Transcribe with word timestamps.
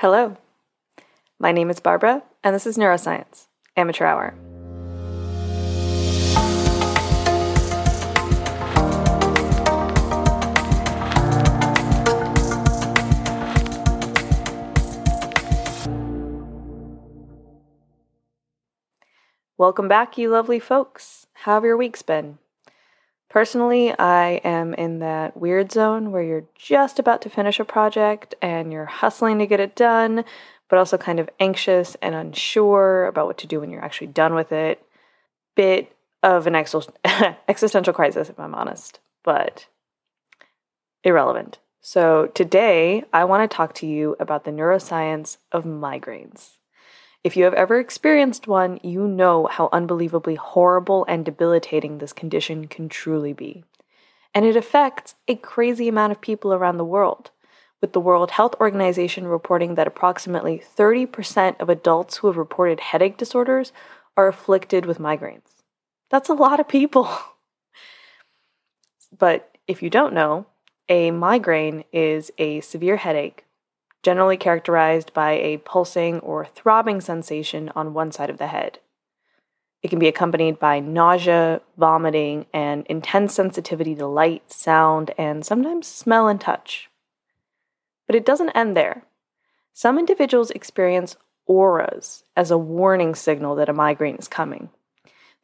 Hello. 0.00 0.38
My 1.38 1.52
name 1.52 1.68
is 1.68 1.78
Barbara, 1.78 2.22
and 2.42 2.54
this 2.54 2.66
is 2.66 2.78
Neuroscience, 2.78 3.48
Amateur 3.76 4.06
Hour. 4.06 4.32
Welcome 19.58 19.86
back, 19.86 20.16
you 20.16 20.30
lovely 20.30 20.58
folks. 20.58 21.26
How 21.34 21.56
have 21.56 21.64
your 21.64 21.76
weeks 21.76 22.00
been? 22.00 22.38
Personally, 23.30 23.96
I 23.96 24.40
am 24.42 24.74
in 24.74 24.98
that 24.98 25.36
weird 25.36 25.70
zone 25.70 26.10
where 26.10 26.22
you're 26.22 26.46
just 26.56 26.98
about 26.98 27.22
to 27.22 27.30
finish 27.30 27.60
a 27.60 27.64
project 27.64 28.34
and 28.42 28.72
you're 28.72 28.86
hustling 28.86 29.38
to 29.38 29.46
get 29.46 29.60
it 29.60 29.76
done, 29.76 30.24
but 30.68 30.80
also 30.80 30.98
kind 30.98 31.20
of 31.20 31.30
anxious 31.38 31.96
and 32.02 32.16
unsure 32.16 33.06
about 33.06 33.26
what 33.26 33.38
to 33.38 33.46
do 33.46 33.60
when 33.60 33.70
you're 33.70 33.84
actually 33.84 34.08
done 34.08 34.34
with 34.34 34.50
it. 34.50 34.84
Bit 35.54 35.94
of 36.24 36.48
an 36.48 36.56
existential 37.48 37.94
crisis, 37.94 38.28
if 38.28 38.38
I'm 38.38 38.54
honest, 38.54 38.98
but 39.22 39.68
irrelevant. 41.04 41.58
So, 41.80 42.26
today 42.34 43.04
I 43.12 43.24
want 43.24 43.48
to 43.48 43.56
talk 43.56 43.74
to 43.74 43.86
you 43.86 44.16
about 44.18 44.44
the 44.44 44.50
neuroscience 44.50 45.36
of 45.52 45.64
migraines. 45.64 46.56
If 47.22 47.36
you 47.36 47.44
have 47.44 47.54
ever 47.54 47.78
experienced 47.78 48.46
one, 48.46 48.80
you 48.82 49.06
know 49.06 49.46
how 49.46 49.68
unbelievably 49.72 50.36
horrible 50.36 51.04
and 51.06 51.22
debilitating 51.22 51.98
this 51.98 52.14
condition 52.14 52.66
can 52.66 52.88
truly 52.88 53.34
be. 53.34 53.64
And 54.34 54.46
it 54.46 54.56
affects 54.56 55.16
a 55.28 55.34
crazy 55.34 55.86
amount 55.86 56.12
of 56.12 56.22
people 56.22 56.54
around 56.54 56.78
the 56.78 56.84
world, 56.84 57.30
with 57.82 57.92
the 57.92 58.00
World 58.00 58.30
Health 58.30 58.54
Organization 58.58 59.26
reporting 59.26 59.74
that 59.74 59.86
approximately 59.86 60.58
30% 60.58 61.60
of 61.60 61.68
adults 61.68 62.18
who 62.18 62.28
have 62.28 62.38
reported 62.38 62.80
headache 62.80 63.18
disorders 63.18 63.72
are 64.16 64.28
afflicted 64.28 64.86
with 64.86 64.98
migraines. 64.98 65.62
That's 66.10 66.30
a 66.30 66.34
lot 66.34 66.58
of 66.58 66.68
people. 66.68 67.10
but 69.18 69.58
if 69.66 69.82
you 69.82 69.90
don't 69.90 70.14
know, 70.14 70.46
a 70.88 71.10
migraine 71.10 71.84
is 71.92 72.30
a 72.38 72.60
severe 72.62 72.96
headache 72.96 73.44
generally 74.02 74.36
characterized 74.36 75.12
by 75.12 75.32
a 75.32 75.58
pulsing 75.58 76.20
or 76.20 76.46
throbbing 76.46 77.00
sensation 77.00 77.70
on 77.74 77.94
one 77.94 78.12
side 78.12 78.30
of 78.30 78.38
the 78.38 78.46
head. 78.46 78.78
It 79.82 79.88
can 79.88 79.98
be 79.98 80.08
accompanied 80.08 80.58
by 80.58 80.80
nausea, 80.80 81.62
vomiting, 81.78 82.46
and 82.52 82.86
intense 82.86 83.34
sensitivity 83.34 83.94
to 83.94 84.06
light, 84.06 84.52
sound, 84.52 85.12
and 85.16 85.44
sometimes 85.44 85.86
smell 85.86 86.28
and 86.28 86.40
touch. 86.40 86.90
But 88.06 88.16
it 88.16 88.26
doesn't 88.26 88.50
end 88.50 88.76
there. 88.76 89.04
Some 89.72 89.98
individuals 89.98 90.50
experience 90.50 91.16
auras 91.46 92.24
as 92.36 92.50
a 92.50 92.58
warning 92.58 93.14
signal 93.14 93.54
that 93.54 93.68
a 93.68 93.72
migraine 93.72 94.16
is 94.16 94.28
coming. 94.28 94.68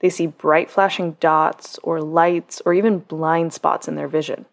They 0.01 0.11
see 0.11 0.27
bright 0.27 0.71
flashing 0.71 1.13
dots 1.21 1.79
or 1.83 2.03
lights 2.03 2.61
or 2.67 2.75
even 2.75 2.99
blind 2.99 3.55
spots 3.55 3.89
in 3.89 3.95
their 3.95 4.09
vision. 4.09 4.45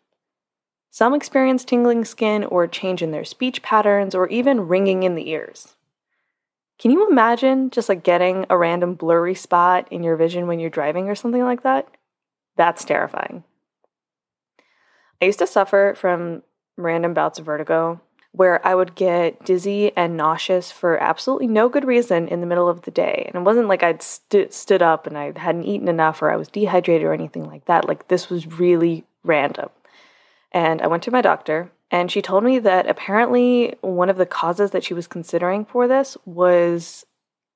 Some 0.94 1.16
experience 1.16 1.66
tingling 1.66 2.06
skin 2.06 2.44
or 2.44 2.68
change 2.68 3.02
in 3.02 3.10
their 3.10 3.26
speech 3.26 3.64
patterns 3.64 4.14
or 4.14 4.28
even 4.28 4.68
ringing 4.68 5.02
in 5.02 5.16
the 5.16 5.28
ears. 5.28 5.74
Can 6.78 6.92
you 6.92 7.10
imagine 7.10 7.72
just 7.72 7.90
like 7.90 8.04
getting 8.04 8.46
a 8.48 8.60
random 8.60 8.94
blurry 8.94 9.34
spot 9.34 9.88
in 9.90 10.04
your 10.04 10.16
vision 10.18 10.46
when 10.46 10.60
you're 10.60 10.70
driving 10.70 11.10
or 11.10 11.16
something 11.16 11.42
like 11.42 11.64
that? 11.64 11.88
That's 12.58 12.86
terrifying. 12.86 13.44
I 15.20 15.26
used 15.26 15.40
to 15.40 15.48
suffer 15.48 15.96
from 15.98 16.44
random 16.78 17.16
bouts 17.16 17.40
of 17.40 17.46
vertigo 17.46 18.00
where 18.32 18.64
I 18.66 18.76
would 18.76 18.94
get 18.94 19.44
dizzy 19.44 19.98
and 19.98 20.16
nauseous 20.16 20.72
for 20.72 21.00
absolutely 21.00 21.48
no 21.48 21.70
good 21.70 21.86
reason 21.86 22.28
in 22.28 22.40
the 22.40 22.48
middle 22.48 22.70
of 22.70 22.84
the 22.84 22.92
day. 22.92 23.24
And 23.26 23.42
it 23.42 23.46
wasn't 23.46 23.68
like 23.68 23.82
I'd 23.82 24.04
st- 24.04 24.54
stood 24.54 24.84
up 24.84 25.08
and 25.08 25.18
I 25.18 25.34
hadn't 25.40 25.66
eaten 25.66 25.88
enough 25.88 26.22
or 26.22 26.30
I 26.30 26.36
was 26.36 26.50
dehydrated 26.50 27.04
or 27.04 27.14
anything 27.14 27.48
like 27.48 27.66
that. 27.66 27.88
Like 27.88 28.10
this 28.10 28.30
was 28.30 28.60
really 28.60 29.06
random. 29.24 29.72
And 30.54 30.82
I 30.82 30.88
went 30.88 31.04
to 31.04 31.12
my 31.12 31.22
doctor, 31.22 31.72
and 31.90 32.12
she 32.12 32.22
told 32.22 32.44
me 32.44 32.60
that 32.60 32.88
apparently 32.88 33.76
one 33.82 34.10
of 34.10 34.18
the 34.18 34.26
causes 34.26 34.72
that 34.72 34.84
she 34.84 34.94
was 34.94 35.08
considering 35.08 35.66
for 35.66 35.88
this 35.88 36.16
was 36.26 37.06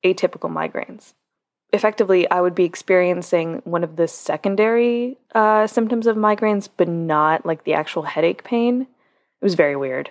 atypical 0.04 0.52
migraines. 0.52 1.14
Effectively, 1.74 2.30
I 2.32 2.42
would 2.42 2.56
be 2.56 2.64
experiencing 2.64 3.62
one 3.66 3.84
of 3.84 3.98
the 3.98 4.08
secondary 4.08 5.18
uh, 5.36 5.68
symptoms 5.68 6.08
of 6.08 6.16
migraines, 6.16 6.70
but 6.76 6.88
not 6.88 7.46
like 7.46 7.66
the 7.66 7.74
actual 7.74 8.04
headache 8.04 8.44
pain. 8.44 8.82
It 8.82 9.46
was 9.46 9.56
very 9.56 9.76
weird. 9.76 10.10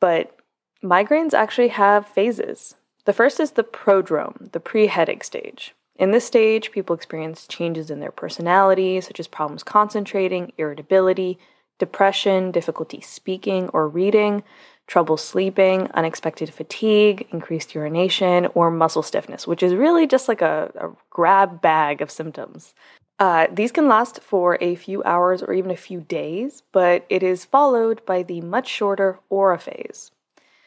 But 0.00 0.36
migraines 0.82 1.32
actually 1.32 1.68
have 1.68 2.06
phases. 2.06 2.74
The 3.04 3.12
first 3.12 3.40
is 3.40 3.52
the 3.52 3.64
prodrome, 3.64 4.52
the 4.52 4.60
pre 4.60 4.88
headache 4.88 5.24
stage. 5.24 5.74
In 5.96 6.10
this 6.10 6.24
stage, 6.24 6.70
people 6.70 6.94
experience 6.94 7.46
changes 7.46 7.90
in 7.90 8.00
their 8.00 8.12
personality, 8.12 9.00
such 9.00 9.18
as 9.18 9.26
problems 9.26 9.62
concentrating, 9.62 10.52
irritability, 10.58 11.38
depression, 11.78 12.50
difficulty 12.50 13.00
speaking 13.00 13.68
or 13.70 13.88
reading, 13.88 14.42
trouble 14.86 15.16
sleeping, 15.16 15.90
unexpected 15.92 16.52
fatigue, 16.52 17.26
increased 17.30 17.74
urination, 17.74 18.46
or 18.54 18.70
muscle 18.70 19.02
stiffness, 19.02 19.46
which 19.46 19.62
is 19.62 19.74
really 19.74 20.06
just 20.06 20.28
like 20.28 20.42
a, 20.42 20.72
a 20.80 20.90
grab 21.10 21.60
bag 21.60 22.00
of 22.00 22.10
symptoms. 22.10 22.74
Uh, 23.18 23.48
these 23.52 23.72
can 23.72 23.88
last 23.88 24.20
for 24.22 24.56
a 24.60 24.76
few 24.76 25.02
hours 25.02 25.42
or 25.42 25.52
even 25.52 25.70
a 25.70 25.76
few 25.76 26.00
days, 26.00 26.62
but 26.72 27.04
it 27.08 27.22
is 27.22 27.44
followed 27.44 28.04
by 28.06 28.22
the 28.22 28.40
much 28.40 28.68
shorter 28.68 29.18
aura 29.28 29.58
phase. 29.58 30.10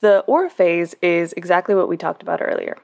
The 0.02 0.20
aura 0.22 0.50
phase 0.50 0.94
is 1.02 1.34
exactly 1.34 1.76
what 1.76 1.88
we 1.88 1.96
talked 1.96 2.22
about 2.22 2.42
earlier. 2.42 2.78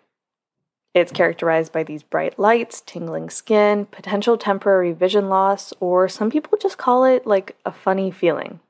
It's 0.98 1.12
characterized 1.12 1.72
by 1.72 1.84
these 1.84 2.02
bright 2.02 2.40
lights, 2.40 2.82
tingling 2.82 3.30
skin, 3.30 3.86
potential 3.86 4.36
temporary 4.36 4.94
vision 4.94 5.30
loss, 5.30 5.72
or 5.80 6.10
some 6.10 6.32
people 6.32 6.58
just 6.58 6.80
call 6.80 7.04
it 7.04 7.28
like 7.28 7.56
a 7.64 7.72
funny 7.72 8.10
feeling. 8.10 8.62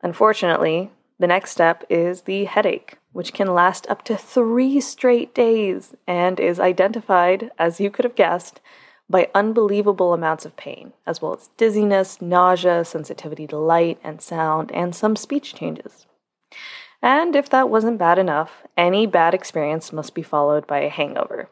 Unfortunately, 0.00 0.92
the 1.18 1.26
next 1.26 1.50
step 1.50 1.82
is 1.90 2.22
the 2.22 2.44
headache, 2.44 2.98
which 3.10 3.32
can 3.32 3.52
last 3.52 3.90
up 3.90 4.04
to 4.04 4.16
three 4.16 4.80
straight 4.80 5.34
days 5.34 5.92
and 6.06 6.38
is 6.38 6.60
identified, 6.60 7.50
as 7.58 7.80
you 7.80 7.90
could 7.90 8.04
have 8.04 8.14
guessed, 8.14 8.60
by 9.08 9.28
unbelievable 9.34 10.14
amounts 10.14 10.46
of 10.46 10.56
pain, 10.56 10.92
as 11.04 11.20
well 11.20 11.34
as 11.34 11.50
dizziness, 11.56 12.22
nausea, 12.22 12.84
sensitivity 12.84 13.48
to 13.48 13.58
light 13.58 13.98
and 14.04 14.22
sound, 14.22 14.70
and 14.70 14.94
some 14.94 15.16
speech 15.16 15.52
changes. 15.56 16.06
And 17.02 17.34
if 17.34 17.48
that 17.50 17.70
wasn't 17.70 17.98
bad 17.98 18.18
enough, 18.18 18.62
any 18.76 19.06
bad 19.06 19.34
experience 19.34 19.92
must 19.92 20.14
be 20.14 20.22
followed 20.22 20.66
by 20.66 20.80
a 20.80 20.88
hangover. 20.88 21.48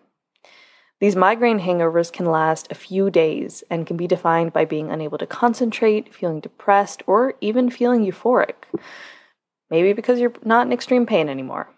These 1.00 1.16
migraine 1.16 1.60
hangovers 1.60 2.12
can 2.12 2.26
last 2.26 2.66
a 2.70 2.74
few 2.74 3.08
days 3.08 3.62
and 3.70 3.86
can 3.86 3.96
be 3.96 4.08
defined 4.08 4.52
by 4.52 4.64
being 4.64 4.90
unable 4.90 5.16
to 5.18 5.26
concentrate, 5.26 6.12
feeling 6.12 6.40
depressed, 6.40 7.02
or 7.06 7.34
even 7.40 7.70
feeling 7.70 8.04
euphoric. 8.04 8.54
Maybe 9.70 9.92
because 9.92 10.18
you're 10.18 10.32
not 10.44 10.66
in 10.66 10.72
extreme 10.72 11.06
pain 11.06 11.28
anymore. 11.28 11.68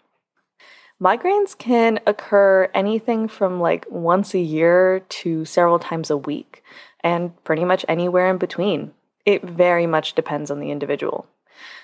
Migraines 0.99 1.57
can 1.57 1.99
occur 2.05 2.69
anything 2.73 3.27
from 3.27 3.59
like 3.59 3.85
once 3.89 4.33
a 4.33 4.39
year 4.39 5.01
to 5.09 5.45
several 5.45 5.79
times 5.79 6.09
a 6.09 6.17
week, 6.17 6.63
and 7.03 7.43
pretty 7.43 7.65
much 7.65 7.85
anywhere 7.87 8.29
in 8.29 8.37
between. 8.37 8.93
It 9.25 9.43
very 9.43 9.87
much 9.87 10.13
depends 10.13 10.49
on 10.49 10.59
the 10.59 10.71
individual. 10.71 11.27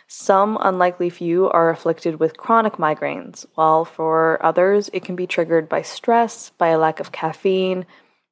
Some 0.07 0.57
unlikely 0.61 1.09
few 1.09 1.49
are 1.49 1.69
afflicted 1.69 2.19
with 2.19 2.37
chronic 2.37 2.73
migraines, 2.73 3.45
while 3.55 3.83
for 3.83 4.43
others 4.45 4.89
it 4.93 5.03
can 5.03 5.15
be 5.15 5.27
triggered 5.27 5.67
by 5.67 5.81
stress, 5.81 6.51
by 6.51 6.69
a 6.69 6.77
lack 6.77 6.99
of 6.99 7.11
caffeine, 7.11 7.85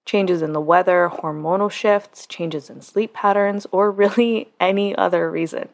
changes 0.05 0.41
in 0.41 0.53
the 0.53 0.61
weather, 0.61 1.09
hormonal 1.11 1.71
shifts, 1.71 2.25
changes 2.27 2.69
in 2.69 2.81
sleep 2.81 3.13
patterns, 3.13 3.67
or 3.71 3.91
really 4.03 4.53
any 4.59 4.95
other 4.95 5.29
reason. 5.29 5.69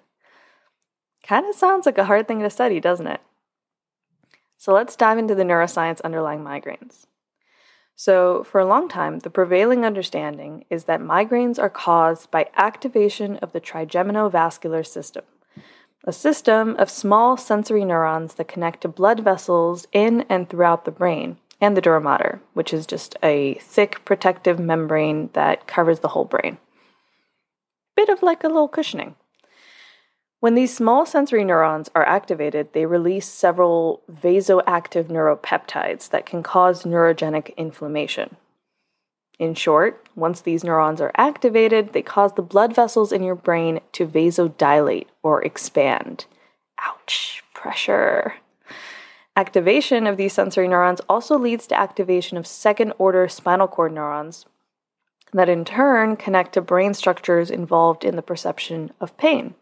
Kind 1.24 1.46
of 1.46 1.56
sounds 1.56 1.86
like 1.86 1.98
a 1.98 2.06
hard 2.06 2.28
thing 2.28 2.40
to 2.40 2.50
study, 2.50 2.80
doesn't 2.80 3.08
it? 3.08 3.22
So 4.58 4.74
let's 4.74 4.96
dive 4.96 5.18
into 5.18 5.36
the 5.36 5.44
neuroscience 5.44 6.02
underlying 6.02 6.44
migraines. 6.44 7.06
So, 7.96 8.44
for 8.44 8.60
a 8.60 8.66
long 8.66 8.90
time, 8.90 9.20
the 9.20 9.30
prevailing 9.30 9.86
understanding 9.86 10.66
is 10.72 10.86
that 10.86 11.02
migraines 11.02 11.60
are 11.60 11.70
caused 11.70 12.32
by 12.32 12.50
activation 12.56 13.38
of 13.38 13.52
the 13.52 13.62
trigeminovascular 13.62 14.86
system, 14.86 15.24
a 16.06 16.12
system 16.12 16.76
of 16.78 16.90
small 16.90 17.38
sensory 17.38 17.86
neurons 17.86 18.36
that 18.36 18.48
connect 18.48 18.82
to 18.82 18.88
blood 18.88 19.20
vessels 19.20 19.88
in 19.92 20.26
and 20.30 20.50
throughout 20.50 20.86
the 20.86 20.92
brain, 20.92 21.38
and 21.60 21.78
the 21.78 21.82
dura 21.82 22.02
mater, 22.02 22.42
which 22.54 22.74
is 22.74 22.88
just 22.88 23.16
a 23.22 23.54
thick 23.56 24.04
protective 24.04 24.60
membrane 24.60 25.30
that 25.34 25.68
covers 25.68 26.00
the 26.00 26.10
whole 26.10 26.26
brain. 26.26 26.58
Bit 27.96 28.10
of 28.10 28.24
like 28.24 28.44
a 28.44 28.48
little 28.48 28.68
cushioning. 28.68 29.16
When 30.40 30.56
these 30.56 30.76
small 30.76 31.06
sensory 31.06 31.44
neurons 31.46 31.92
are 31.94 32.04
activated, 32.04 32.74
they 32.74 32.88
release 32.88 33.28
several 33.28 34.02
vasoactive 34.12 35.06
neuropeptides 35.06 36.10
that 36.10 36.26
can 36.26 36.42
cause 36.42 36.82
neurogenic 36.84 37.56
inflammation. 37.58 38.38
In 39.42 39.56
short, 39.56 40.08
once 40.16 40.40
these 40.42 40.64
neurons 40.64 41.02
are 41.02 41.12
activated, 41.18 41.94
they 41.94 42.04
cause 42.04 42.34
the 42.34 42.44
blood 42.44 42.76
vessels 42.76 43.12
in 43.12 43.24
your 43.24 43.34
brain 43.34 43.80
to 43.94 44.06
vasodilate 44.06 45.08
or 45.24 45.44
expand. 45.44 46.26
Ouch, 46.80 47.44
pressure. 47.52 48.36
Activation 49.36 50.06
of 50.06 50.16
these 50.16 50.34
sensory 50.34 50.68
neurons 50.68 51.02
also 51.10 51.40
leads 51.40 51.66
to 51.66 51.80
activation 51.80 52.38
of 52.38 52.46
second 52.46 52.94
order 53.00 53.28
spinal 53.28 53.68
cord 53.68 53.94
neurons 53.94 54.46
that 55.34 55.50
in 55.50 55.66
turn 55.66 56.18
connect 56.18 56.54
to 56.54 56.62
brain 56.62 56.94
structures 56.94 57.50
involved 57.50 58.04
in 58.04 58.16
the 58.16 58.22
perception 58.22 58.92
of 59.00 59.18
pain. 59.18 59.56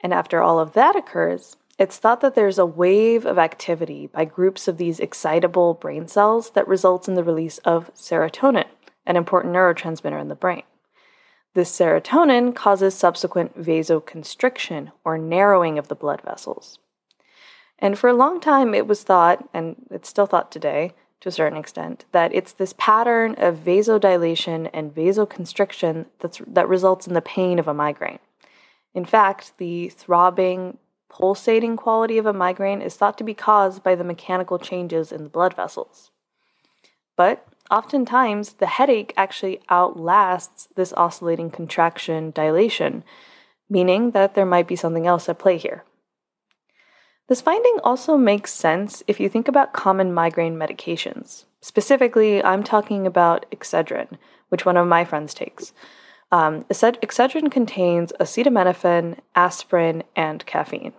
And 0.00 0.12
after 0.12 0.42
all 0.42 0.58
of 0.58 0.72
that 0.72 0.96
occurs, 0.96 1.56
it's 1.82 1.98
thought 1.98 2.20
that 2.20 2.36
there's 2.36 2.60
a 2.60 2.64
wave 2.64 3.26
of 3.26 3.38
activity 3.38 4.06
by 4.06 4.24
groups 4.24 4.68
of 4.68 4.78
these 4.78 5.00
excitable 5.00 5.74
brain 5.74 6.06
cells 6.06 6.50
that 6.50 6.68
results 6.68 7.08
in 7.08 7.14
the 7.14 7.24
release 7.24 7.58
of 7.58 7.92
serotonin, 7.96 8.68
an 9.04 9.16
important 9.16 9.52
neurotransmitter 9.52 10.20
in 10.20 10.28
the 10.28 10.36
brain. 10.36 10.62
This 11.54 11.76
serotonin 11.76 12.54
causes 12.54 12.94
subsequent 12.94 13.60
vasoconstriction, 13.60 14.92
or 15.04 15.18
narrowing 15.18 15.76
of 15.76 15.88
the 15.88 15.96
blood 15.96 16.22
vessels. 16.22 16.78
And 17.80 17.98
for 17.98 18.08
a 18.08 18.14
long 18.14 18.40
time, 18.40 18.74
it 18.74 18.86
was 18.86 19.02
thought, 19.02 19.48
and 19.52 19.74
it's 19.90 20.08
still 20.08 20.26
thought 20.26 20.52
today 20.52 20.94
to 21.22 21.28
a 21.28 21.32
certain 21.32 21.58
extent, 21.58 22.04
that 22.12 22.32
it's 22.32 22.52
this 22.52 22.74
pattern 22.78 23.34
of 23.38 23.56
vasodilation 23.56 24.70
and 24.72 24.94
vasoconstriction 24.94 26.06
that's, 26.20 26.40
that 26.46 26.68
results 26.68 27.08
in 27.08 27.14
the 27.14 27.20
pain 27.20 27.58
of 27.58 27.66
a 27.66 27.74
migraine. 27.74 28.20
In 28.94 29.04
fact, 29.04 29.58
the 29.58 29.88
throbbing, 29.88 30.78
pulsating 31.12 31.76
quality 31.76 32.18
of 32.18 32.26
a 32.26 32.32
migraine 32.32 32.80
is 32.80 32.96
thought 32.96 33.18
to 33.18 33.24
be 33.24 33.34
caused 33.34 33.82
by 33.82 33.94
the 33.94 34.02
mechanical 34.02 34.58
changes 34.58 35.12
in 35.12 35.22
the 35.24 35.28
blood 35.28 35.54
vessels. 35.54 36.10
But 37.16 37.46
oftentimes, 37.70 38.54
the 38.54 38.66
headache 38.66 39.12
actually 39.16 39.60
outlasts 39.68 40.68
this 40.74 40.94
oscillating 40.96 41.50
contraction 41.50 42.30
dilation, 42.30 43.04
meaning 43.68 44.12
that 44.12 44.34
there 44.34 44.46
might 44.46 44.66
be 44.66 44.76
something 44.76 45.06
else 45.06 45.28
at 45.28 45.38
play 45.38 45.58
here. 45.58 45.84
This 47.28 47.42
finding 47.42 47.78
also 47.84 48.16
makes 48.16 48.52
sense 48.52 49.02
if 49.06 49.20
you 49.20 49.28
think 49.28 49.48
about 49.48 49.72
common 49.72 50.12
migraine 50.12 50.56
medications. 50.56 51.44
Specifically, 51.60 52.42
I'm 52.42 52.64
talking 52.64 53.06
about 53.06 53.46
Excedrin, 53.52 54.18
which 54.48 54.66
one 54.66 54.76
of 54.76 54.88
my 54.88 55.04
friends 55.04 55.32
takes. 55.34 55.72
Um, 56.32 56.64
Excedrin 56.64 57.52
contains 57.52 58.12
acetaminophen, 58.18 59.18
aspirin, 59.36 60.02
and 60.16 60.44
caffeine. 60.46 60.94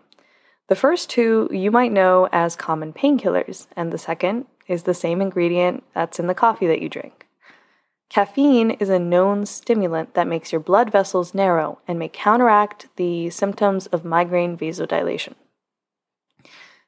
The 0.74 0.80
first 0.80 1.08
two 1.08 1.48
you 1.52 1.70
might 1.70 1.92
know 1.92 2.28
as 2.32 2.56
common 2.56 2.94
painkillers, 2.94 3.68
and 3.76 3.94
the 3.94 4.00
second 4.00 4.48
is 4.68 4.82
the 4.82 4.96
same 4.96 5.22
ingredient 5.22 5.84
that's 5.94 6.18
in 6.18 6.26
the 6.26 6.34
coffee 6.34 6.66
that 6.66 6.82
you 6.82 6.90
drink. 6.90 7.28
Caffeine 8.10 8.72
is 8.72 8.90
a 8.90 8.98
known 8.98 9.46
stimulant 9.46 10.16
that 10.16 10.26
makes 10.26 10.52
your 10.52 10.60
blood 10.60 10.92
vessels 10.92 11.36
narrow 11.36 11.78
and 11.88 12.00
may 12.00 12.10
counteract 12.10 12.88
the 12.96 13.30
symptoms 13.30 13.86
of 13.86 14.04
migraine 14.04 14.58
vasodilation. 14.58 15.36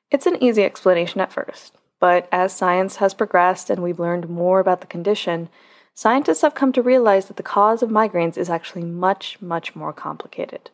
It's 0.09 0.25
an 0.25 0.41
easy 0.41 0.63
explanation 0.63 1.21
at 1.21 1.31
first, 1.31 1.77
but 1.99 2.27
as 2.31 2.55
science 2.55 2.95
has 2.95 3.13
progressed 3.13 3.69
and 3.69 3.83
we've 3.83 3.99
learned 3.99 4.27
more 4.27 4.59
about 4.59 4.81
the 4.81 4.87
condition, 4.87 5.47
scientists 5.93 6.41
have 6.41 6.55
come 6.55 6.71
to 6.71 6.81
realize 6.81 7.27
that 7.27 7.37
the 7.37 7.43
cause 7.43 7.83
of 7.83 7.91
migraines 7.91 8.35
is 8.35 8.49
actually 8.49 8.83
much, 8.83 9.39
much 9.43 9.75
more 9.75 9.93
complicated. 9.93 10.71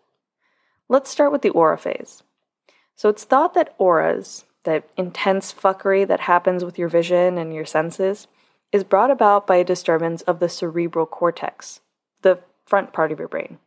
Let's 0.87 1.09
start 1.09 1.33
with 1.33 1.41
the 1.41 1.49
aura 1.49 1.77
phase. 1.77 2.23
So 2.95 3.09
it's 3.09 3.23
thought 3.23 3.53
that 3.53 3.73
auras, 3.77 4.45
that 4.63 4.87
intense 4.97 5.53
fuckery 5.53 6.07
that 6.07 6.21
happens 6.21 6.63
with 6.63 6.77
your 6.77 6.89
vision 6.89 7.37
and 7.37 7.53
your 7.53 7.65
senses, 7.65 8.27
is 8.71 8.83
brought 8.83 9.11
about 9.11 9.47
by 9.47 9.57
a 9.57 9.63
disturbance 9.63 10.21
of 10.23 10.39
the 10.39 10.49
cerebral 10.49 11.05
cortex, 11.05 11.81
the 12.21 12.39
front 12.65 12.93
part 12.93 13.11
of 13.11 13.19
your 13.19 13.27
brain. 13.27 13.57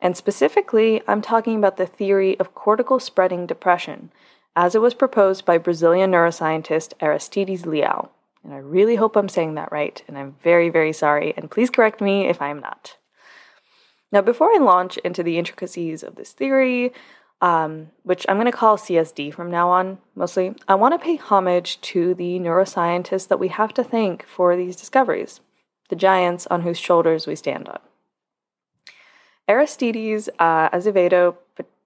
And 0.00 0.16
specifically, 0.16 1.02
I'm 1.08 1.22
talking 1.22 1.56
about 1.56 1.76
the 1.76 1.86
theory 1.86 2.38
of 2.38 2.54
cortical 2.54 3.00
spreading 3.00 3.46
depression, 3.46 4.10
as 4.54 4.74
it 4.74 4.80
was 4.80 4.92
proposed 4.92 5.44
by 5.44 5.56
Brazilian 5.56 6.12
neuroscientist 6.12 6.92
Aristides 7.00 7.62
Leão. 7.62 8.08
And 8.42 8.52
I 8.52 8.58
really 8.58 8.96
hope 8.96 9.16
I'm 9.16 9.30
saying 9.30 9.54
that 9.54 9.72
right, 9.72 10.02
and 10.06 10.18
I'm 10.18 10.36
very, 10.42 10.68
very 10.68 10.92
sorry, 10.92 11.32
and 11.36 11.50
please 11.50 11.70
correct 11.70 12.02
me 12.02 12.28
if 12.28 12.42
I'm 12.42 12.60
not. 12.60 12.98
Now, 14.12 14.20
before 14.20 14.50
I 14.54 14.58
launch 14.58 14.98
into 14.98 15.22
the 15.22 15.38
intricacies 15.38 16.02
of 16.02 16.16
this 16.16 16.32
theory, 16.32 16.92
um, 17.40 17.90
which 18.02 18.24
I'm 18.28 18.36
going 18.36 18.50
to 18.50 18.56
call 18.56 18.76
CSD 18.76 19.32
from 19.34 19.50
now 19.50 19.70
on 19.70 19.98
mostly, 20.14 20.54
I 20.68 20.74
want 20.74 20.94
to 20.94 21.04
pay 21.04 21.16
homage 21.16 21.80
to 21.82 22.14
the 22.14 22.38
neuroscientists 22.38 23.28
that 23.28 23.40
we 23.40 23.48
have 23.48 23.74
to 23.74 23.84
thank 23.84 24.26
for 24.26 24.56
these 24.56 24.76
discoveries, 24.76 25.40
the 25.88 25.96
giants 25.96 26.46
on 26.48 26.62
whose 26.62 26.78
shoulders 26.78 27.26
we 27.26 27.36
stand 27.36 27.68
on. 27.68 27.80
Aristides 29.48 30.28
uh, 30.38 30.70
Azevedo 30.72 31.36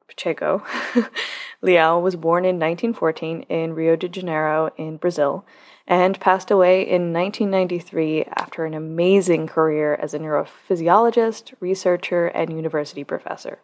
Pacheco 0.06 0.62
Leão 1.62 2.00
was 2.00 2.16
born 2.16 2.44
in 2.44 2.56
1914 2.56 3.42
in 3.48 3.74
Rio 3.74 3.96
de 3.96 4.08
Janeiro 4.08 4.70
in 4.76 4.96
Brazil 4.96 5.44
and 5.86 6.20
passed 6.20 6.50
away 6.50 6.82
in 6.82 7.12
1993 7.12 8.24
after 8.36 8.64
an 8.64 8.74
amazing 8.74 9.46
career 9.46 9.94
as 9.94 10.14
a 10.14 10.18
neurophysiologist, 10.18 11.54
researcher, 11.60 12.26
and 12.28 12.52
university 12.52 13.02
professor. 13.02 13.58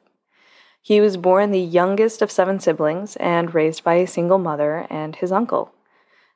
He 0.85 1.01
was 1.01 1.17
born 1.17 1.51
the 1.51 1.59
youngest 1.59 2.21
of 2.21 2.31
seven 2.31 2.61
siblings 2.61 3.17
and 3.17 3.55
raised 3.55 3.83
by 3.83 3.95
a 3.95 4.07
single 4.07 4.37
mother 4.37 4.87
and 4.91 5.17
his 5.17 5.33
uncle. 5.33 5.73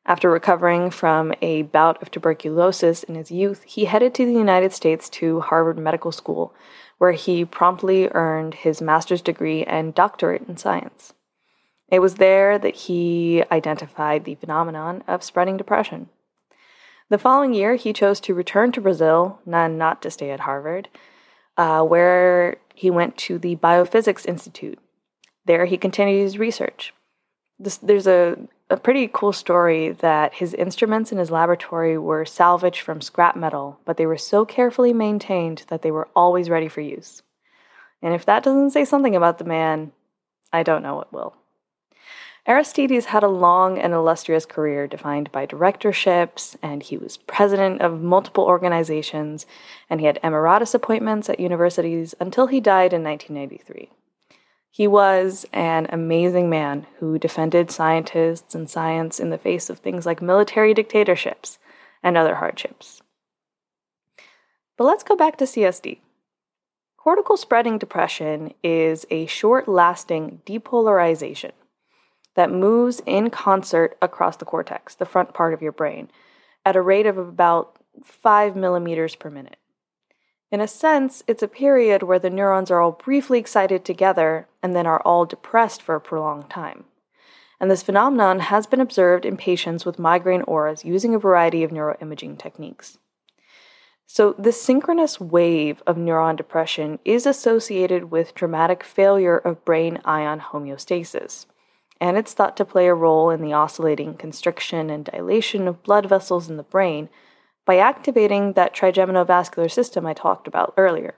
After 0.06 0.30
recovering 0.30 0.90
from 0.90 1.34
a 1.42 1.64
bout 1.64 2.00
of 2.00 2.10
tuberculosis 2.10 3.02
in 3.02 3.14
his 3.14 3.30
youth, 3.30 3.62
he 3.64 3.84
headed 3.84 4.14
to 4.14 4.24
the 4.24 4.32
United 4.32 4.72
States 4.72 5.10
to 5.10 5.40
Harvard 5.40 5.76
Medical 5.76 6.12
School, 6.12 6.54
where 6.96 7.12
he 7.12 7.44
promptly 7.44 8.08
earned 8.12 8.54
his 8.54 8.80
master's 8.80 9.20
degree 9.20 9.64
and 9.64 9.94
doctorate 9.94 10.48
in 10.48 10.56
science. 10.56 11.12
It 11.90 11.98
was 11.98 12.14
there 12.14 12.58
that 12.58 12.74
he 12.74 13.44
identified 13.52 14.24
the 14.24 14.36
phenomenon 14.36 15.04
of 15.06 15.22
spreading 15.22 15.58
depression. 15.58 16.08
The 17.10 17.18
following 17.18 17.52
year, 17.52 17.74
he 17.74 17.92
chose 17.92 18.18
to 18.20 18.32
return 18.32 18.72
to 18.72 18.80
Brazil, 18.80 19.40
not 19.44 20.00
to 20.00 20.10
stay 20.10 20.30
at 20.30 20.40
Harvard, 20.40 20.88
uh, 21.58 21.82
where 21.82 22.56
he 22.78 22.90
went 22.90 23.16
to 23.16 23.40
the 23.40 23.56
Biophysics 23.56 24.24
Institute. 24.24 24.78
There, 25.46 25.64
he 25.64 25.76
continued 25.76 26.22
his 26.22 26.38
research. 26.38 26.94
This, 27.58 27.76
there's 27.78 28.06
a, 28.06 28.38
a 28.70 28.76
pretty 28.76 29.10
cool 29.12 29.32
story 29.32 29.90
that 29.90 30.34
his 30.34 30.54
instruments 30.54 31.10
in 31.10 31.18
his 31.18 31.32
laboratory 31.32 31.98
were 31.98 32.24
salvaged 32.24 32.80
from 32.82 33.00
scrap 33.00 33.34
metal, 33.34 33.80
but 33.84 33.96
they 33.96 34.06
were 34.06 34.16
so 34.16 34.44
carefully 34.44 34.92
maintained 34.92 35.64
that 35.66 35.82
they 35.82 35.90
were 35.90 36.06
always 36.14 36.48
ready 36.48 36.68
for 36.68 36.80
use. 36.80 37.22
And 38.00 38.14
if 38.14 38.24
that 38.26 38.44
doesn't 38.44 38.70
say 38.70 38.84
something 38.84 39.16
about 39.16 39.38
the 39.38 39.44
man, 39.44 39.90
I 40.52 40.62
don't 40.62 40.84
know 40.84 40.94
what 40.94 41.12
will. 41.12 41.34
Aristides 42.48 43.04
had 43.04 43.22
a 43.22 43.28
long 43.28 43.78
and 43.78 43.92
illustrious 43.92 44.46
career 44.46 44.86
defined 44.86 45.30
by 45.30 45.44
directorships, 45.44 46.56
and 46.62 46.82
he 46.82 46.96
was 46.96 47.18
president 47.18 47.82
of 47.82 48.00
multiple 48.00 48.44
organizations, 48.44 49.44
and 49.90 50.00
he 50.00 50.06
had 50.06 50.18
emeritus 50.24 50.72
appointments 50.72 51.28
at 51.28 51.40
universities 51.40 52.14
until 52.18 52.46
he 52.46 52.58
died 52.58 52.94
in 52.94 53.04
1993. 53.04 53.90
He 54.70 54.86
was 54.86 55.44
an 55.52 55.88
amazing 55.90 56.48
man 56.48 56.86
who 57.00 57.18
defended 57.18 57.70
scientists 57.70 58.54
and 58.54 58.70
science 58.70 59.20
in 59.20 59.28
the 59.28 59.36
face 59.36 59.68
of 59.68 59.80
things 59.80 60.06
like 60.06 60.22
military 60.22 60.72
dictatorships 60.72 61.58
and 62.02 62.16
other 62.16 62.36
hardships. 62.36 63.02
But 64.78 64.84
let's 64.84 65.04
go 65.04 65.16
back 65.16 65.36
to 65.36 65.44
CSD. 65.44 65.98
Cortical 66.96 67.36
spreading 67.36 67.76
depression 67.76 68.54
is 68.62 69.04
a 69.10 69.26
short 69.26 69.68
lasting 69.68 70.40
depolarization 70.46 71.52
that 72.38 72.52
moves 72.52 73.02
in 73.04 73.30
concert 73.30 73.98
across 74.00 74.36
the 74.36 74.44
cortex, 74.44 74.94
the 74.94 75.04
front 75.04 75.34
part 75.34 75.52
of 75.52 75.60
your 75.60 75.72
brain, 75.72 76.08
at 76.64 76.76
a 76.76 76.80
rate 76.80 77.04
of 77.04 77.18
about 77.18 77.80
5 78.04 78.54
millimeters 78.54 79.16
per 79.16 79.28
minute. 79.28 79.56
In 80.52 80.60
a 80.60 80.68
sense, 80.68 81.24
it's 81.26 81.42
a 81.42 81.48
period 81.48 82.04
where 82.04 82.20
the 82.20 82.30
neurons 82.30 82.70
are 82.70 82.80
all 82.80 82.92
briefly 82.92 83.40
excited 83.40 83.84
together 83.84 84.46
and 84.62 84.76
then 84.76 84.86
are 84.86 85.00
all 85.00 85.26
depressed 85.26 85.82
for 85.82 85.96
a 85.96 86.00
prolonged 86.00 86.48
time. 86.48 86.84
And 87.58 87.68
this 87.68 87.82
phenomenon 87.82 88.38
has 88.38 88.68
been 88.68 88.80
observed 88.80 89.26
in 89.26 89.36
patients 89.36 89.84
with 89.84 89.98
migraine 89.98 90.42
auras 90.42 90.84
using 90.84 91.16
a 91.16 91.18
variety 91.18 91.64
of 91.64 91.72
neuroimaging 91.72 92.38
techniques. 92.38 92.98
So, 94.06 94.36
this 94.38 94.62
synchronous 94.62 95.18
wave 95.18 95.82
of 95.88 95.96
neuron 95.96 96.36
depression 96.36 97.00
is 97.04 97.26
associated 97.26 98.12
with 98.12 98.36
dramatic 98.36 98.84
failure 98.84 99.38
of 99.38 99.64
brain 99.64 99.98
ion 100.04 100.38
homeostasis 100.38 101.46
and 102.00 102.16
it's 102.16 102.34
thought 102.34 102.56
to 102.56 102.64
play 102.64 102.86
a 102.86 102.94
role 102.94 103.30
in 103.30 103.42
the 103.42 103.52
oscillating 103.52 104.14
constriction 104.14 104.90
and 104.90 105.04
dilation 105.04 105.66
of 105.66 105.82
blood 105.82 106.06
vessels 106.06 106.48
in 106.48 106.56
the 106.56 106.62
brain 106.62 107.08
by 107.66 107.78
activating 107.78 108.54
that 108.54 108.74
trigeminovascular 108.74 109.70
system 109.70 110.06
I 110.06 110.14
talked 110.14 110.46
about 110.46 110.74
earlier. 110.76 111.14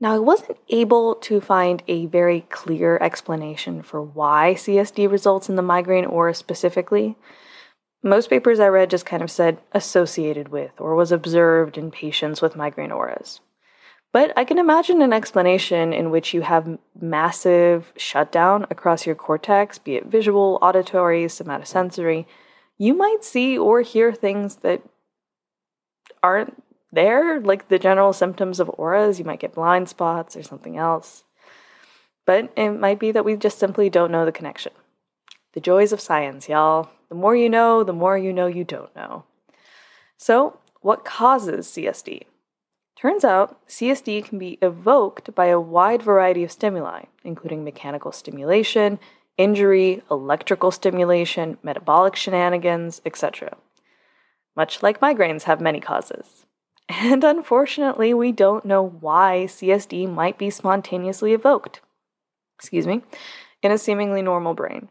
Now, 0.00 0.14
I 0.14 0.18
wasn't 0.18 0.58
able 0.68 1.14
to 1.14 1.40
find 1.40 1.80
a 1.86 2.06
very 2.06 2.40
clear 2.50 2.98
explanation 3.00 3.82
for 3.82 4.02
why 4.02 4.54
CSD 4.56 5.08
results 5.10 5.48
in 5.48 5.54
the 5.54 5.62
migraine 5.62 6.04
aura 6.04 6.34
specifically. 6.34 7.16
Most 8.02 8.28
papers 8.28 8.58
I 8.58 8.66
read 8.66 8.90
just 8.90 9.06
kind 9.06 9.22
of 9.22 9.30
said 9.30 9.58
associated 9.70 10.48
with 10.48 10.72
or 10.78 10.96
was 10.96 11.12
observed 11.12 11.78
in 11.78 11.92
patients 11.92 12.42
with 12.42 12.56
migraine 12.56 12.90
auras. 12.90 13.40
But 14.12 14.32
I 14.36 14.44
can 14.44 14.58
imagine 14.58 15.00
an 15.00 15.14
explanation 15.14 15.94
in 15.94 16.10
which 16.10 16.34
you 16.34 16.42
have 16.42 16.78
massive 17.00 17.94
shutdown 17.96 18.66
across 18.68 19.06
your 19.06 19.14
cortex, 19.14 19.78
be 19.78 19.96
it 19.96 20.06
visual, 20.06 20.58
auditory, 20.60 21.24
somatosensory. 21.24 22.26
You 22.76 22.92
might 22.92 23.24
see 23.24 23.56
or 23.56 23.80
hear 23.80 24.12
things 24.12 24.56
that 24.56 24.82
aren't 26.22 26.62
there, 26.92 27.40
like 27.40 27.68
the 27.68 27.78
general 27.78 28.12
symptoms 28.12 28.60
of 28.60 28.70
auras. 28.76 29.18
You 29.18 29.24
might 29.24 29.40
get 29.40 29.54
blind 29.54 29.88
spots 29.88 30.36
or 30.36 30.42
something 30.42 30.76
else. 30.76 31.24
But 32.26 32.52
it 32.54 32.70
might 32.70 32.98
be 32.98 33.12
that 33.12 33.24
we 33.24 33.36
just 33.36 33.58
simply 33.58 33.88
don't 33.88 34.12
know 34.12 34.26
the 34.26 34.32
connection. 34.32 34.72
The 35.54 35.60
joys 35.60 35.90
of 35.90 36.00
science, 36.00 36.50
y'all. 36.50 36.90
The 37.08 37.14
more 37.14 37.34
you 37.34 37.48
know, 37.48 37.82
the 37.82 37.92
more 37.94 38.16
you 38.16 38.32
know 38.32 38.46
you 38.46 38.64
don't 38.64 38.94
know. 38.94 39.24
So, 40.18 40.58
what 40.82 41.04
causes 41.04 41.66
CSD? 41.66 42.22
Turns 43.02 43.24
out 43.24 43.58
CSD 43.66 44.24
can 44.24 44.38
be 44.38 44.58
evoked 44.62 45.34
by 45.34 45.46
a 45.46 45.58
wide 45.58 46.02
variety 46.02 46.44
of 46.44 46.52
stimuli, 46.52 47.06
including 47.24 47.64
mechanical 47.64 48.12
stimulation, 48.12 49.00
injury, 49.36 50.04
electrical 50.08 50.70
stimulation, 50.70 51.58
metabolic 51.64 52.14
shenanigans, 52.14 53.02
etc. 53.04 53.56
Much 54.54 54.84
like 54.84 55.00
migraines 55.00 55.42
have 55.42 55.60
many 55.60 55.80
causes. 55.80 56.46
And 56.88 57.24
unfortunately, 57.24 58.14
we 58.14 58.30
don't 58.30 58.64
know 58.64 58.84
why 58.84 59.46
CSD 59.48 60.08
might 60.08 60.38
be 60.38 60.50
spontaneously 60.50 61.32
evoked. 61.32 61.80
Excuse 62.56 62.86
me, 62.86 63.02
in 63.64 63.72
a 63.72 63.78
seemingly 63.78 64.22
normal 64.22 64.54
brain. 64.54 64.88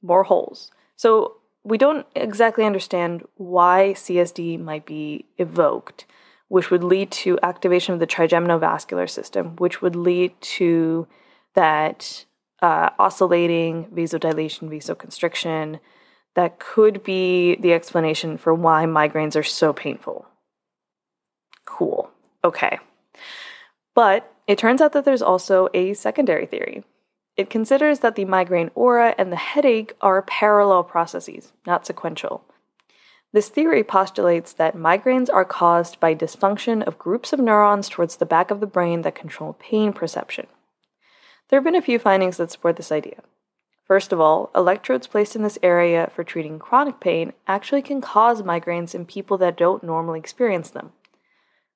More 0.00 0.22
holes. 0.24 0.70
So, 0.96 1.36
we 1.64 1.76
don't 1.76 2.06
exactly 2.14 2.64
understand 2.64 3.24
why 3.36 3.92
CSD 3.94 4.58
might 4.58 4.86
be 4.86 5.26
evoked 5.36 6.06
which 6.48 6.70
would 6.70 6.84
lead 6.84 7.10
to 7.10 7.38
activation 7.42 7.94
of 7.94 8.00
the 8.00 8.06
trigeminovascular 8.06 9.08
system, 9.08 9.56
which 9.56 9.82
would 9.82 9.96
lead 9.96 10.38
to 10.40 11.06
that 11.54 12.24
uh, 12.62 12.90
oscillating 12.98 13.86
vasodilation, 13.94 14.68
vasoconstriction. 14.68 15.80
That 16.34 16.58
could 16.58 17.04
be 17.04 17.56
the 17.56 17.72
explanation 17.72 18.38
for 18.38 18.52
why 18.52 18.84
migraines 18.84 19.36
are 19.36 19.44
so 19.44 19.72
painful. 19.72 20.26
Cool. 21.64 22.10
Okay. 22.42 22.78
But 23.94 24.32
it 24.46 24.58
turns 24.58 24.80
out 24.80 24.92
that 24.92 25.04
there's 25.04 25.22
also 25.22 25.68
a 25.72 25.94
secondary 25.94 26.46
theory. 26.46 26.84
It 27.36 27.50
considers 27.50 28.00
that 28.00 28.14
the 28.14 28.24
migraine 28.24 28.70
aura 28.74 29.14
and 29.18 29.32
the 29.32 29.36
headache 29.36 29.94
are 30.00 30.22
parallel 30.22 30.84
processes, 30.84 31.52
not 31.66 31.86
sequential. 31.86 32.44
This 33.34 33.48
theory 33.48 33.82
postulates 33.82 34.52
that 34.52 34.76
migraines 34.76 35.28
are 35.28 35.44
caused 35.44 35.98
by 35.98 36.14
dysfunction 36.14 36.84
of 36.84 37.00
groups 37.00 37.32
of 37.32 37.40
neurons 37.40 37.88
towards 37.88 38.14
the 38.14 38.24
back 38.24 38.52
of 38.52 38.60
the 38.60 38.66
brain 38.66 39.02
that 39.02 39.16
control 39.16 39.54
pain 39.58 39.92
perception. 39.92 40.46
There 41.48 41.58
have 41.58 41.64
been 41.64 41.74
a 41.74 41.82
few 41.82 41.98
findings 41.98 42.36
that 42.36 42.52
support 42.52 42.76
this 42.76 42.92
idea. 42.92 43.24
First 43.88 44.12
of 44.12 44.20
all, 44.20 44.52
electrodes 44.54 45.08
placed 45.08 45.34
in 45.34 45.42
this 45.42 45.58
area 45.64 46.12
for 46.14 46.22
treating 46.22 46.60
chronic 46.60 47.00
pain 47.00 47.32
actually 47.48 47.82
can 47.82 48.00
cause 48.00 48.42
migraines 48.42 48.94
in 48.94 49.04
people 49.04 49.36
that 49.38 49.56
don't 49.56 49.82
normally 49.82 50.20
experience 50.20 50.70
them. 50.70 50.92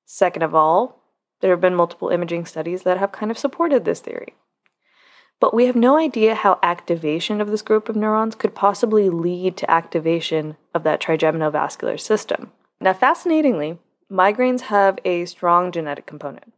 Second 0.05 0.43
of 0.43 0.55
all, 0.55 1.03
there 1.41 1.51
have 1.51 1.59
been 1.59 1.75
multiple 1.75 2.07
imaging 2.07 2.45
studies 2.45 2.83
that 2.83 2.99
have 2.99 3.11
kind 3.11 3.31
of 3.31 3.37
supported 3.37 3.83
this 3.83 3.99
theory 3.99 4.33
but 5.39 5.53
we 5.53 5.65
have 5.65 5.75
no 5.75 5.97
idea 5.97 6.35
how 6.35 6.59
activation 6.61 7.39
of 7.39 7.49
this 7.49 7.61
group 7.61 7.87
of 7.87 7.95
neurons 7.95 8.35
could 8.35 8.53
possibly 8.53 9.09
lead 9.09 9.55
to 9.57 9.71
activation 9.71 10.57
of 10.73 10.83
that 10.83 11.01
trigeminovascular 11.01 11.99
system. 11.99 12.51
Now, 12.81 12.93
fascinatingly, 12.93 13.79
migraines 14.11 14.61
have 14.61 14.99
a 15.05 15.25
strong 15.25 15.71
genetic 15.71 16.05
component. 16.05 16.53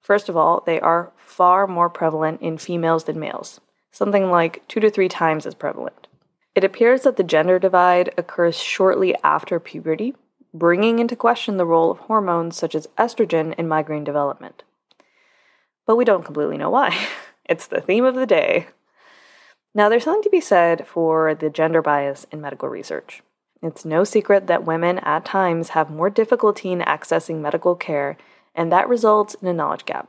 First 0.00 0.28
of 0.28 0.36
all, 0.36 0.62
they 0.64 0.80
are 0.80 1.12
far 1.16 1.66
more 1.66 1.88
prevalent 1.88 2.40
in 2.40 2.58
females 2.58 3.04
than 3.04 3.20
males, 3.20 3.60
something 3.90 4.30
like 4.30 4.66
two 4.66 4.80
to 4.80 4.90
three 4.90 5.08
times 5.08 5.46
as 5.46 5.54
prevalent. 5.54 6.08
It 6.54 6.64
appears 6.64 7.02
that 7.02 7.16
the 7.16 7.22
gender 7.22 7.58
divide 7.58 8.12
occurs 8.18 8.58
shortly 8.58 9.14
after 9.22 9.58
puberty, 9.60 10.14
bringing 10.52 10.98
into 10.98 11.16
question 11.16 11.56
the 11.56 11.64
role 11.64 11.90
of 11.90 11.98
hormones 12.00 12.56
such 12.56 12.74
as 12.74 12.88
estrogen 12.98 13.54
in 13.54 13.68
migraine 13.68 14.04
development. 14.04 14.64
But 15.86 15.96
we 15.96 16.04
don't 16.04 16.24
completely 16.24 16.58
know 16.58 16.70
why. 16.70 16.96
It's 17.52 17.66
the 17.66 17.82
theme 17.82 18.06
of 18.06 18.14
the 18.14 18.24
day. 18.24 18.68
Now, 19.74 19.90
there's 19.90 20.04
something 20.04 20.22
to 20.22 20.30
be 20.30 20.40
said 20.40 20.86
for 20.86 21.34
the 21.34 21.50
gender 21.50 21.82
bias 21.82 22.26
in 22.32 22.40
medical 22.40 22.66
research. 22.70 23.20
It's 23.62 23.84
no 23.84 24.04
secret 24.04 24.46
that 24.46 24.64
women 24.64 24.98
at 25.00 25.26
times 25.26 25.68
have 25.70 25.90
more 25.90 26.08
difficulty 26.08 26.72
in 26.72 26.78
accessing 26.78 27.42
medical 27.42 27.74
care, 27.74 28.16
and 28.54 28.72
that 28.72 28.88
results 28.88 29.34
in 29.34 29.48
a 29.48 29.52
knowledge 29.52 29.84
gap. 29.84 30.08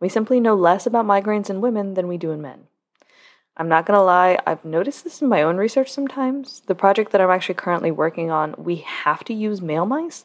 We 0.00 0.08
simply 0.08 0.40
know 0.40 0.54
less 0.54 0.86
about 0.86 1.04
migraines 1.04 1.50
in 1.50 1.60
women 1.60 1.92
than 1.92 2.08
we 2.08 2.16
do 2.16 2.30
in 2.30 2.40
men. 2.40 2.60
I'm 3.58 3.68
not 3.68 3.84
going 3.84 3.98
to 3.98 4.02
lie, 4.02 4.38
I've 4.46 4.64
noticed 4.64 5.04
this 5.04 5.20
in 5.20 5.28
my 5.28 5.42
own 5.42 5.58
research 5.58 5.92
sometimes. 5.92 6.62
The 6.66 6.74
project 6.74 7.12
that 7.12 7.20
I'm 7.20 7.30
actually 7.30 7.56
currently 7.56 7.90
working 7.90 8.30
on, 8.30 8.54
we 8.56 8.76
have 8.76 9.22
to 9.24 9.34
use 9.34 9.60
male 9.60 9.84
mice 9.84 10.24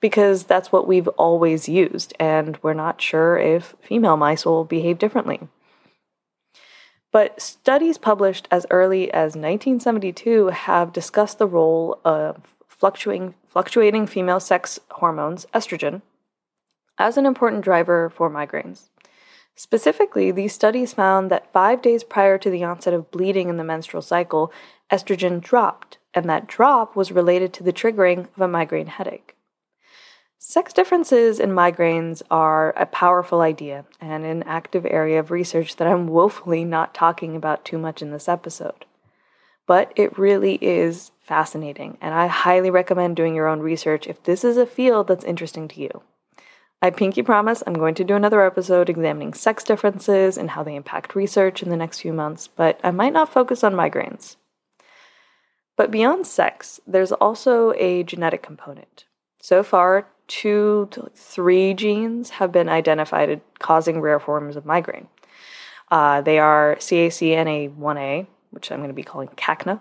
because 0.00 0.44
that's 0.44 0.70
what 0.70 0.86
we've 0.86 1.08
always 1.08 1.66
used, 1.66 2.12
and 2.20 2.58
we're 2.62 2.74
not 2.74 3.00
sure 3.00 3.38
if 3.38 3.74
female 3.80 4.18
mice 4.18 4.44
will 4.44 4.66
behave 4.66 4.98
differently. 4.98 5.48
But 7.10 7.40
studies 7.40 7.96
published 7.96 8.46
as 8.50 8.66
early 8.70 9.12
as 9.12 9.34
1972 9.34 10.48
have 10.48 10.92
discussed 10.92 11.38
the 11.38 11.46
role 11.46 12.00
of 12.04 12.56
fluctuating, 12.66 13.34
fluctuating 13.46 14.06
female 14.06 14.40
sex 14.40 14.78
hormones, 14.90 15.46
estrogen, 15.54 16.02
as 16.98 17.16
an 17.16 17.24
important 17.26 17.62
driver 17.62 18.10
for 18.10 18.30
migraines. 18.30 18.88
Specifically, 19.54 20.30
these 20.30 20.52
studies 20.52 20.92
found 20.92 21.30
that 21.30 21.52
five 21.52 21.82
days 21.82 22.04
prior 22.04 22.38
to 22.38 22.50
the 22.50 22.62
onset 22.62 22.94
of 22.94 23.10
bleeding 23.10 23.48
in 23.48 23.56
the 23.56 23.64
menstrual 23.64 24.02
cycle, 24.02 24.52
estrogen 24.92 25.40
dropped, 25.40 25.98
and 26.14 26.26
that 26.26 26.46
drop 26.46 26.94
was 26.94 27.10
related 27.10 27.52
to 27.54 27.64
the 27.64 27.72
triggering 27.72 28.28
of 28.36 28.40
a 28.40 28.46
migraine 28.46 28.86
headache. 28.86 29.34
Sex 30.40 30.72
differences 30.72 31.40
in 31.40 31.50
migraines 31.50 32.22
are 32.30 32.70
a 32.76 32.86
powerful 32.86 33.40
idea 33.40 33.84
and 34.00 34.24
an 34.24 34.44
active 34.44 34.86
area 34.86 35.18
of 35.18 35.32
research 35.32 35.74
that 35.76 35.88
I'm 35.88 36.06
woefully 36.06 36.64
not 36.64 36.94
talking 36.94 37.34
about 37.34 37.64
too 37.64 37.76
much 37.76 38.02
in 38.02 38.12
this 38.12 38.28
episode. 38.28 38.84
But 39.66 39.92
it 39.96 40.16
really 40.16 40.54
is 40.62 41.10
fascinating, 41.20 41.98
and 42.00 42.14
I 42.14 42.28
highly 42.28 42.70
recommend 42.70 43.16
doing 43.16 43.34
your 43.34 43.48
own 43.48 43.58
research 43.58 44.06
if 44.06 44.22
this 44.22 44.44
is 44.44 44.56
a 44.56 44.64
field 44.64 45.08
that's 45.08 45.24
interesting 45.24 45.66
to 45.68 45.80
you. 45.80 46.02
I 46.80 46.90
pinky 46.90 47.22
promise 47.22 47.64
I'm 47.66 47.74
going 47.74 47.96
to 47.96 48.04
do 48.04 48.14
another 48.14 48.46
episode 48.46 48.88
examining 48.88 49.34
sex 49.34 49.64
differences 49.64 50.38
and 50.38 50.50
how 50.50 50.62
they 50.62 50.76
impact 50.76 51.16
research 51.16 51.64
in 51.64 51.68
the 51.68 51.76
next 51.76 52.00
few 52.00 52.12
months, 52.12 52.46
but 52.46 52.78
I 52.84 52.92
might 52.92 53.12
not 53.12 53.32
focus 53.32 53.64
on 53.64 53.74
migraines. 53.74 54.36
But 55.76 55.90
beyond 55.90 56.28
sex, 56.28 56.78
there's 56.86 57.12
also 57.12 57.72
a 57.72 58.04
genetic 58.04 58.44
component. 58.44 59.04
So 59.40 59.64
far, 59.64 60.06
two 60.28 60.88
to 60.92 61.10
three 61.14 61.74
genes 61.74 62.30
have 62.30 62.52
been 62.52 62.68
identified 62.68 63.40
causing 63.58 64.00
rare 64.00 64.20
forms 64.20 64.56
of 64.56 64.64
migraine. 64.64 65.08
Uh, 65.90 66.20
they 66.20 66.38
are 66.38 66.76
CACNA1A, 66.76 68.26
which 68.50 68.70
I'm 68.70 68.78
going 68.78 68.90
to 68.90 68.94
be 68.94 69.02
calling 69.02 69.28
CACNA, 69.28 69.80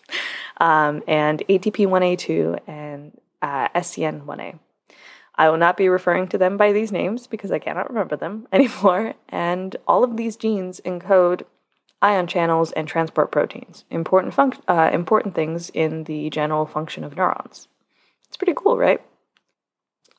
um, 0.58 1.02
and 1.06 1.42
ATP1A2 1.48 2.60
and 2.66 3.18
uh, 3.40 3.68
SCN1A. 3.68 4.58
I 5.36 5.48
will 5.48 5.58
not 5.58 5.76
be 5.76 5.88
referring 5.88 6.28
to 6.28 6.38
them 6.38 6.56
by 6.56 6.72
these 6.72 6.92
names 6.92 7.26
because 7.26 7.50
I 7.50 7.58
cannot 7.58 7.88
remember 7.88 8.16
them 8.16 8.46
anymore. 8.52 9.14
And 9.28 9.76
all 9.86 10.04
of 10.04 10.16
these 10.16 10.36
genes 10.36 10.80
encode 10.84 11.42
ion 12.02 12.26
channels 12.26 12.70
and 12.72 12.86
transport 12.86 13.32
proteins, 13.32 13.84
important, 13.90 14.34
func- 14.34 14.60
uh, 14.68 14.90
important 14.92 15.34
things 15.34 15.70
in 15.70 16.04
the 16.04 16.28
general 16.30 16.66
function 16.66 17.02
of 17.02 17.16
neurons. 17.16 17.66
It's 18.28 18.36
pretty 18.36 18.52
cool, 18.54 18.76
right? 18.76 19.00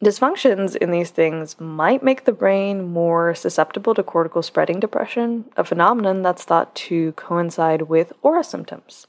Dysfunctions 0.03 0.75
in 0.75 0.91
these 0.91 1.09
things 1.09 1.59
might 1.59 2.03
make 2.03 2.25
the 2.25 2.33
brain 2.33 2.83
more 2.83 3.33
susceptible 3.33 3.93
to 3.95 4.03
cortical 4.03 4.43
spreading 4.43 4.79
depression, 4.79 5.45
a 5.55 5.63
phenomenon 5.63 6.21
that's 6.21 6.43
thought 6.43 6.75
to 6.75 7.13
coincide 7.13 7.83
with 7.83 8.11
aura 8.21 8.43
symptoms. 8.43 9.07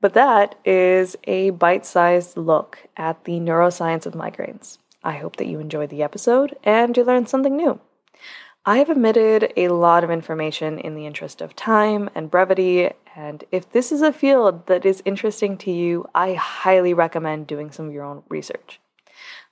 But 0.00 0.14
that 0.14 0.54
is 0.64 1.16
a 1.24 1.50
bite 1.50 1.84
sized 1.84 2.36
look 2.36 2.86
at 2.96 3.24
the 3.24 3.40
neuroscience 3.40 4.06
of 4.06 4.14
migraines. 4.14 4.78
I 5.02 5.12
hope 5.12 5.36
that 5.36 5.48
you 5.48 5.58
enjoyed 5.58 5.90
the 5.90 6.04
episode 6.04 6.56
and 6.62 6.96
you 6.96 7.02
learned 7.02 7.28
something 7.28 7.56
new. 7.56 7.80
I 8.64 8.78
have 8.78 8.90
omitted 8.90 9.52
a 9.56 9.68
lot 9.68 10.04
of 10.04 10.10
information 10.10 10.78
in 10.78 10.94
the 10.94 11.06
interest 11.06 11.40
of 11.40 11.56
time 11.56 12.10
and 12.14 12.30
brevity, 12.30 12.90
and 13.16 13.42
if 13.50 13.72
this 13.72 13.90
is 13.90 14.02
a 14.02 14.12
field 14.12 14.66
that 14.66 14.84
is 14.84 15.02
interesting 15.04 15.56
to 15.58 15.72
you, 15.72 16.06
I 16.14 16.34
highly 16.34 16.94
recommend 16.94 17.46
doing 17.46 17.70
some 17.70 17.88
of 17.88 17.92
your 17.92 18.04
own 18.04 18.22
research. 18.28 18.78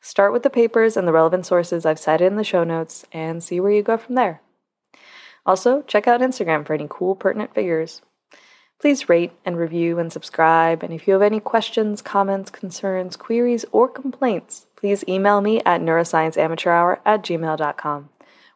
Start 0.00 0.32
with 0.32 0.42
the 0.42 0.50
papers 0.50 0.96
and 0.96 1.06
the 1.06 1.12
relevant 1.12 1.46
sources 1.46 1.84
I've 1.84 1.98
cited 1.98 2.26
in 2.26 2.36
the 2.36 2.44
show 2.44 2.64
notes 2.64 3.04
and 3.12 3.42
see 3.42 3.60
where 3.60 3.72
you 3.72 3.82
go 3.82 3.96
from 3.96 4.14
there. 4.14 4.40
Also, 5.44 5.82
check 5.82 6.06
out 6.06 6.20
Instagram 6.20 6.66
for 6.66 6.74
any 6.74 6.86
cool, 6.88 7.16
pertinent 7.16 7.54
figures. 7.54 8.02
Please 8.80 9.08
rate 9.08 9.32
and 9.44 9.56
review 9.56 9.98
and 9.98 10.12
subscribe, 10.12 10.84
and 10.84 10.92
if 10.92 11.08
you 11.08 11.14
have 11.14 11.22
any 11.22 11.40
questions, 11.40 12.00
comments, 12.00 12.50
concerns, 12.50 13.16
queries, 13.16 13.64
or 13.72 13.88
complaints, 13.88 14.66
please 14.76 15.04
email 15.08 15.40
me 15.40 15.60
at 15.66 15.80
neuroscienceamateurhour 15.80 17.00
at 17.04 17.22
gmail.com 17.22 18.08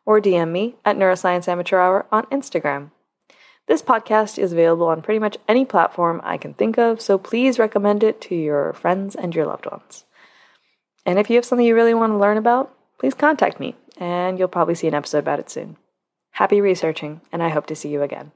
or 0.05 0.21
DM 0.21 0.51
me 0.51 0.77
at 0.85 0.97
neuroscienceamateurhour 0.97 2.05
on 2.13 2.25
Instagram. 2.27 2.91
This 3.67 3.83
podcast 3.83 4.39
is 4.39 4.53
available 4.53 4.87
on 4.87 5.03
pretty 5.03 5.19
much 5.19 5.39
any 5.49 5.65
platform 5.65 6.21
I 6.25 6.37
can 6.37 6.55
think 6.55 6.79
of, 6.79 7.01
so 7.01 7.19
please 7.19 7.59
recommend 7.59 8.05
it 8.05 8.21
to 8.23 8.35
your 8.35 8.73
friends 8.73 9.15
and 9.17 9.35
your 9.35 9.47
loved 9.47 9.67
ones. 9.67 10.05
And 11.05 11.19
if 11.19 11.29
you 11.29 11.37
have 11.37 11.45
something 11.45 11.67
you 11.67 11.75
really 11.75 11.95
want 11.95 12.13
to 12.13 12.19
learn 12.19 12.37
about, 12.37 12.75
please 12.99 13.15
contact 13.15 13.59
me, 13.59 13.75
and 13.97 14.39
you'll 14.39 14.49
probably 14.49 14.75
see 14.75 14.87
an 14.89 14.95
episode 14.95 15.19
about 15.19 15.41
it 15.41 15.51
soon. 15.51 15.77
Happy 16.33 16.61
researching, 16.61 17.21
and 17.33 17.43
I 17.43 17.49
hope 17.49 17.67
to 17.67 17.77
see 17.77 17.89
you 17.89 18.03
again. 18.03 18.33